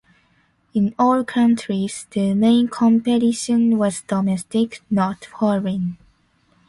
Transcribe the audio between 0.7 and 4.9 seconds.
In all countries the main competition was domestic,